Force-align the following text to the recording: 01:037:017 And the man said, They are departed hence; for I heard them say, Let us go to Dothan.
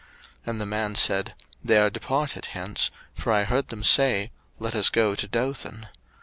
01:037:017 0.01 0.09
And 0.49 0.61
the 0.61 0.65
man 0.65 0.95
said, 0.95 1.33
They 1.63 1.77
are 1.77 1.91
departed 1.91 2.45
hence; 2.45 2.89
for 3.13 3.31
I 3.31 3.43
heard 3.43 3.67
them 3.67 3.83
say, 3.83 4.31
Let 4.57 4.73
us 4.73 4.89
go 4.89 5.13
to 5.13 5.27
Dothan. 5.27 5.89